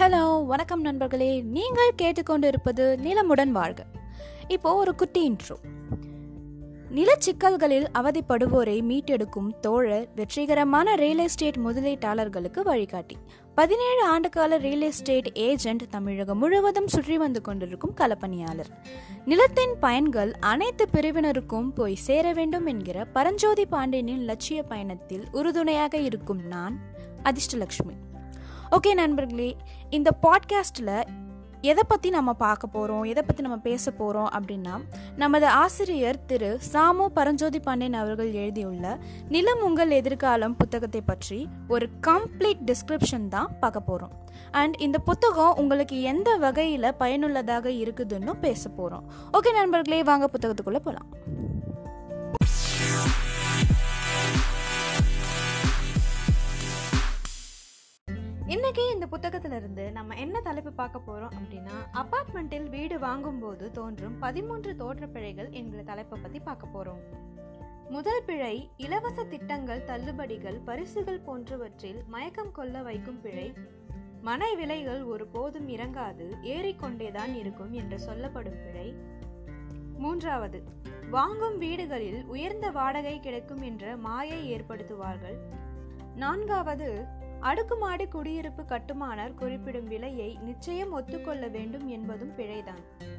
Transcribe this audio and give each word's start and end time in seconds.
Hello 0.00 0.46
வணக்கம் 0.46 0.80
நண்பர்களே. 0.80 1.40
நீங்கள் 1.40 1.92
கேட்டுக்கொண்டிருப்பது 2.02 2.96
நிலமுடன் 2.96 3.48
வாழ்க. 3.48 3.84
இப்போ 4.48 4.74
ஒரு 4.74 4.94
குட்டி 4.94 5.30
இன்ட்ரோ 5.30 5.56
நிலச்சிக்கல்களில் 6.94 7.86
அவதிப்படுவோரை 7.94 8.82
மீட்டெடுக்கும் 8.82 9.60
தோழர் 9.60 10.08
வெற்றிகரமான 10.14 10.94
ரியல் 10.94 11.18
எஸ்டேட் 11.18 11.56
முதலீட்டாளர்களுக்கு 11.56 12.62
வழிகாட்டி. 12.62 13.16
பதினேழு 13.54 14.18
ஆண்டுகால 14.18 14.58
ரியல் 14.58 14.80
எஸ்டேட் 14.80 15.30
ஏஜென்ட் 15.34 15.88
தமிழகம் 15.90 16.38
முழுவதும் 16.38 16.88
சுற்றி 16.88 17.18
வந்து 17.18 17.40
கொண்டிருக்கும் 17.40 17.94
களப்பணியாளர். 17.96 18.70
நிலத்தின் 19.24 19.74
பயன்கள் 19.80 20.32
அனைத்து 20.40 20.88
பிரிவினருக்கும் 20.92 21.70
போய் 21.74 21.94
சேர 21.94 22.32
வேண்டும் 22.32 22.66
என்கிற 22.66 23.04
பரஞ்சோதி 23.04 23.66
பாண்டியனின் 23.66 24.24
லட்சிய 24.24 24.62
பயணத்தில் 24.62 25.24
உறுதுணையாக 25.32 25.96
இருக்கும் 25.96 26.46
நான் 26.46 26.78
அதிர்ஷ்டலக்ஷ்மி. 27.24 27.96
ஓகே 28.70 28.94
நண்பர்களே 28.94 29.50
இந்த 29.90 30.10
பாட்காஸ்ட்டில் 30.22 30.96
எதை 31.62 31.82
பற்றி 31.88 32.08
நம்ம 32.10 32.30
பார்க்க 32.32 32.66
போகிறோம் 32.66 33.04
எதை 33.04 33.22
பற்றி 33.22 33.42
நம்ம 33.42 33.56
பேச 33.58 33.90
போகிறோம் 33.90 34.28
அப்படின்னா 34.28 34.74
நமது 35.16 35.46
ஆசிரியர் 35.46 36.18
திரு 36.26 36.50
சாமு 36.72 37.06
பரஞ்சோதி 37.14 37.60
பாண்டியன் 37.60 37.94
அவர்கள் 37.94 38.30
எழுதியுள்ள 38.32 38.86
நிலம் 39.28 39.62
உங்கள் 39.62 39.90
எதிர்காலம் 39.90 40.56
புத்தகத்தை 40.56 41.02
பற்றி 41.02 41.38
ஒரு 41.68 41.88
கம்ப்ளீட் 42.06 42.62
டிஸ்கிரிப்ஷன் 42.66 43.26
தான் 43.28 43.50
பார்க்க 43.60 43.80
போகிறோம் 43.80 44.14
அண்ட் 44.52 44.76
இந்த 44.78 44.98
புத்தகம் 45.00 45.56
உங்களுக்கு 45.56 45.98
எந்த 46.02 46.36
வகையில் 46.36 46.94
பயனுள்ளதாக 46.96 47.70
இருக்குதுன்னு 47.82 48.34
பேச 48.40 48.68
போகிறோம் 48.68 49.06
ஓகே 49.32 49.52
நண்பர்களே 49.52 50.02
வாங்க 50.02 50.28
புத்தகத்துக்குள்ளே 50.32 50.82
போகலாம் 50.82 51.08
இந்த 59.06 59.90
நம்ம 59.90 60.14
என்ன 60.14 60.40
தலைப்பு 60.40 60.72
பார்க்க 60.72 60.98
போகிறோம் 60.98 61.30
அப்படின்னா 61.30 61.72
அப்பார்ட்மெண்ட்டில் 61.92 62.68
வீடு 62.68 62.98
வாங்கும்போது 62.98 63.70
தோன்றும் 63.70 64.18
பதிமூன்று 64.18 64.76
தோற்ற 64.76 65.06
பிழைகள் 65.06 65.50
என்கிற 65.50 65.82
தலைப்பை 65.82 66.18
பற்றி 66.22 66.40
பார்க்க 66.40 66.66
போகிறோம் 66.66 67.00
முதல் 67.90 68.22
பிழை 68.26 68.70
இலவச 68.76 69.24
திட்டங்கள் 69.24 69.84
தள்ளுபடிகள் 69.84 70.60
பரிசுகள் 70.64 71.20
போன்றவற்றில் 71.20 72.04
மயக்கம் 72.06 72.52
கொள்ள 72.52 72.82
வைக்கும் 72.82 73.20
பிழை. 73.20 73.52
மனை 74.20 74.56
விலைகள் 74.56 75.02
ஒரு 75.02 75.26
போதும் 75.26 75.68
இறங்காது 75.68 76.26
ஏறிக்கொண்டேதான் 76.42 77.34
இருக்கும் 77.34 77.72
என்று 77.72 77.98
சொல்லப்படும் 77.98 78.62
பிழை. 78.64 78.94
மூன்றாவது 79.98 80.62
வாங்கும் 81.10 81.58
வீடுகளில் 81.58 82.24
உயர்ந்த 82.24 82.70
வாடகை 82.70 83.20
கிடைக்கும் 83.20 83.62
என்ற 83.62 83.96
மாயை 83.96 84.54
ஏற்படுத்துவார்கள். 84.54 85.38
நான்காவது 86.14 87.06
அடுக்குமாடி 87.40 88.06
குடியிருப்பு 88.06 88.62
கட்டுமானர் 88.62 89.34
குறிப்பிடும் 89.34 89.88
விலையை 89.88 90.38
நிச்சயம் 90.40 90.92
ஒத்துக்கொள்ள 90.92 91.48
வேண்டும் 91.48 91.88
என்பதும் 91.88 92.36
பிழைதான். 92.36 93.14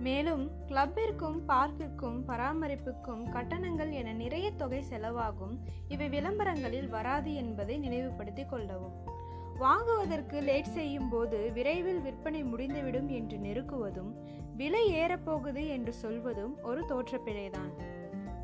மேலும் 0.00 0.50
கிளப்பிற்கும் 0.68 1.40
பார்க்கிற்கும் 1.48 2.22
பராமரிப்புக்கும் 2.28 3.28
கட்டணங்கள் 3.30 3.90
என 3.90 4.12
நிறைய 4.12 4.50
தொகை 4.50 4.84
செலவாகும். 4.90 5.58
இவை 5.88 6.08
விளம்பரங்களில் 6.08 6.88
வராது 6.88 7.34
என்பதை 7.34 7.78
நினைவுபடுத்திக் 7.78 8.48
கொள்ளவும். 8.48 9.08
வாங்குவதற்கு 9.58 10.40
லேட் 10.40 10.72
செய்யும் 10.72 11.08
போது 11.08 11.50
விரைவில் 11.52 12.00
விற்பனை 12.00 12.42
முடிந்துவிடும் 12.42 13.08
என்று 13.08 13.36
நெருக்குவதும் 13.36 14.12
விலை 14.56 14.92
ஏறப்போகுது 14.92 15.68
என்று 15.68 15.92
சொல்வதும் 15.92 16.62
ஒரு 16.62 16.84
தோற்றப்பிழைதான். 16.84 17.98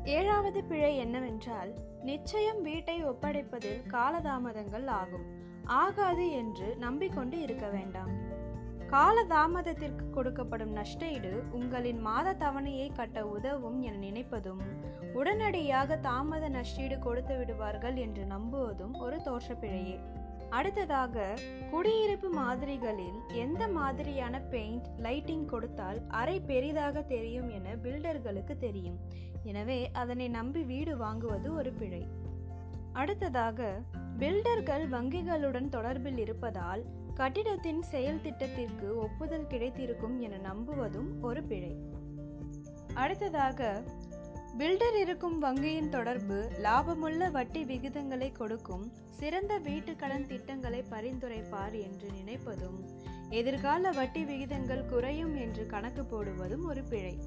ஏழாவது 0.07 0.63
பிழை 0.63 0.97
என்னவென்றால் 0.97 1.73
நிச்சயம் 2.01 2.61
வீட்டை 2.61 3.05
ஒப்படைப்பதில் 3.05 3.81
காலதாமதங்கள் 3.91 4.85
ஆகும். 4.85 5.25
ஆகாது 5.63 6.31
என்று 6.31 6.75
நம்பிக்கொண்டு 6.75 7.41
இருக்க 7.41 7.69
வேண்டாம். 7.69 8.11
காலதாமதத்திற்கு 8.89 10.05
கொடுக்கப்படும் 10.15 10.73
நஷ்டஈடு 10.73 11.31
உங்களின் 11.51 11.99
மாத 11.99 12.33
தவணையை 12.33 12.93
கட்ட 12.93 13.25
உதவும் 13.25 13.81
என 13.81 13.97
நினைப்பதும் 13.97 14.61
உடனடியாக 15.13 15.99
தாமத 16.03 16.49
நஷ்டீடு 16.49 16.99
கொடுத்து 16.99 17.37
விடுவார்கள் 17.37 17.95
என்று 17.95 18.23
நம்புவதும் 18.23 18.97
ஒரு 18.99 19.17
தோற்றப்பிழையே. 19.17 19.99
அடுத்ததாக 20.49 21.33
குடியிருப்பு 21.69 22.29
மாதிரிகளில் 22.29 23.17
எந்த 23.27 23.67
மாதிரியான 23.67 24.41
பெயிண்ட் 24.41 24.87
லைட்டிங் 24.97 25.45
கொடுத்தால் 25.45 26.01
அறை 26.07 26.39
பெரிதாக 26.39 27.01
தெரியும் 27.01 27.49
என 27.49 27.75
பில்டர்களுக்கு 27.75 28.57
தெரியும். 28.57 28.99
எனவே 29.43 29.89
அதனை 29.91 30.27
நம்பி 30.27 30.63
வீடு 30.63 30.95
வாங்குவது 30.95 31.49
ஒரு 31.55 31.71
பிழை. 31.71 32.07
அடுத்ததாக 32.93 33.81
பில்டர்கள் 34.19 34.85
வங்கிகளுடன் 34.89 35.69
தொடர்பில் 35.69 36.17
இருப்பதால் 36.17 36.85
கட்டிடத்தின் 37.13 37.81
செயல் 37.81 38.21
திட்டத்திற்கு 38.21 38.97
ஒப்புதல் 38.97 39.47
கிடைத்திருக்கும் 39.47 40.19
என 40.19 40.37
நம்புவதும் 40.37 41.19
ஒரு 41.21 41.43
பிழை. 41.43 41.77
அடுத்ததாக 42.93 43.83
பில்டர் 44.57 44.99
இருக்கும் 44.99 45.43
வங்கியின் 45.43 45.89
தொடர்பு 45.89 46.49
லாபமுள்ள 46.63 47.31
வட்டி 47.31 47.63
விகிதங்களை 47.63 48.31
கொடுக்கும் 48.31 48.91
சிறந்த 49.09 49.59
வீட்டுக்கடன் 49.59 50.25
திட்டங்களை 50.27 50.83
பரிந்துரைப்பார் 50.91 51.81
என்று 51.83 52.07
நினைப்பதும் 52.11 52.79
எதிர்கால 53.29 53.91
வட்டி 53.91 54.23
விகிதங்கள் 54.23 54.85
குறையும் 54.85 55.35
என்று 55.35 55.65
கணக்கு 55.65 56.03
போடுவதும் 56.03 56.65
ஒரு 56.65 56.83
பிழை. 56.83 57.17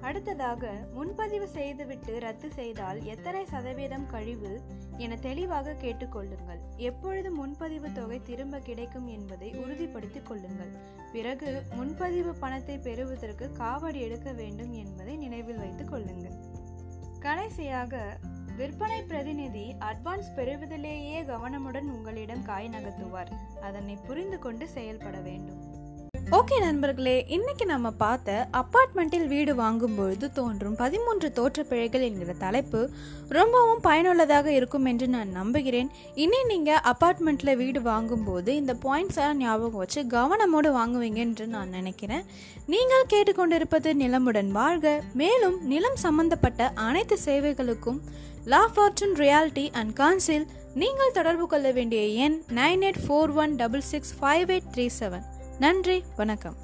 அடுத்ததாக 0.00 0.72
முன்பதிவு 0.92 1.48
செய்துவிட்டு 1.48 2.20
ரத்து 2.20 2.52
செய்தால் 2.52 3.02
எத்தனை 3.04 3.44
சதவீதம் 3.44 4.06
கழிவு 4.06 4.60
என 4.96 5.16
தெளிவாக 5.16 5.72
கேட்டுக்கொள்ளுங்கள். 5.72 6.60
எப்பொழுது 6.76 7.30
முன்பதிவு 7.32 7.92
தொகை 7.92 8.22
திரும்ப 8.22 8.58
கிடைக்கும் 8.58 9.06
என்பதை 9.06 9.54
உறுதிப்படுத்திக் 9.54 10.26
கொள்ளுங்கள். 10.26 10.70
பிறகு 11.12 11.62
முன்பதிவு 11.74 12.34
பணத்தை 12.34 12.78
பெறுவதற்கு 12.78 13.50
காவடி 13.58 13.94
எடுக்க 13.94 14.32
வேண்டும் 14.32 14.72
என்பதை 14.72 15.16
நினைவில் 15.16 15.58
வைத்துக் 15.58 15.88
கொள்ளுங்கள். 15.88 16.36
கடைசியாக 17.20 18.18
விற்பனை 18.56 19.02
பிரதிநிதி 19.02 19.74
அட்வான்ஸ் 19.78 20.34
பெறுவதிலேயே 20.36 21.22
கவனமுடன் 21.22 21.90
உங்களிடம் 21.90 22.42
காய் 22.42 22.68
நகர்த்துவார். 22.68 23.60
அதனை 23.60 23.98
புரிந்து 24.06 24.38
கொண்டு 24.38 24.68
செயல்பட 24.68 25.20
வேண்டும். 25.20 25.86
ஓகே 26.36 26.56
நண்பர்களே 26.64 27.14
இன்னைக்கு 27.34 27.64
நம்ம 27.70 27.90
பார்த்த 28.00 28.32
அப்பார்ட்மெண்ட்டில் 28.60 29.28
வீடு 29.30 29.52
வாங்கும்பொழுது 29.60 30.26
தோன்றும் 30.38 30.74
பதிமூன்று 30.80 31.28
தோற்ற 31.38 31.62
பிழைகள் 31.70 32.04
என்கிற 32.08 32.32
தலைப்பு 32.42 32.80
ரொம்பவும் 33.36 33.80
பயனுள்ளதாக 33.86 34.48
இருக்கும் 34.56 34.88
என்று 34.90 35.06
நான் 35.14 35.30
நம்புகிறேன். 35.38 35.88
இனி 36.24 36.40
நீங்கள் 36.50 36.82
அப்பார்ட்மெண்ட்டில் 36.90 37.52
வீடு 37.62 37.82
வாங்கும்போது 37.88 38.50
இந்த 38.60 38.74
பாயிண்ட்ஸெல்லாம் 38.84 39.40
ஞாபகம் 39.44 39.80
வச்சு 39.82 40.02
கவனமோடு 40.16 40.72
வாங்குவீங்க 40.78 41.22
என்று 41.26 41.46
நான் 41.54 41.72
நினைக்கிறேன். 41.78 42.26
நீங்கள் 42.74 43.08
கேட்டுக்கொண்டிருப்பது 43.14 43.92
நிலமுடன் 44.02 44.52
வாழ்க. 44.58 44.94
மேலும் 45.22 45.58
நிலம் 45.72 45.98
சம்பந்தப்பட்ட 46.04 46.70
அனைத்து 46.88 47.18
சேவைகளுக்கும் 47.26 48.02
La 48.54 48.62
Fortune 48.74 49.16
Reality 49.24 49.66
and 49.80 49.94
Council 50.02 50.46
நீங்கள் 50.82 51.16
தொடர்பு 51.20 51.48
கொள்ள 51.54 51.68
வேண்டிய 51.80 52.04
எண் 52.26 52.38
nine 52.60 52.84
eight 52.88 53.02
four 53.06 53.34
one 53.44 53.58
double 53.64 53.86
six 53.94 54.14
five 54.20 54.48
eight 54.56 54.70
three 54.76 54.88
seven. 55.00 55.26
நன்றி 55.58 56.04
வணக்கம். 56.16 56.56